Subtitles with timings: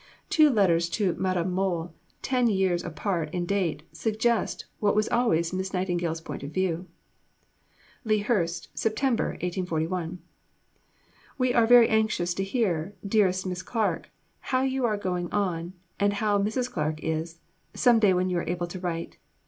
[0.31, 1.93] Two letters to Madame Mohl,
[2.23, 6.87] ten years apart in date, suggest what was always Miss Nightingale's point of view:
[8.03, 10.17] LEA HURST, Sept..
[11.37, 14.09] We are very anxious to hear, dearest Miss Clarke,
[14.39, 16.71] how you are going on, and how Mrs.
[16.71, 17.37] Clarke is,
[17.75, 19.17] some day when you are able to write.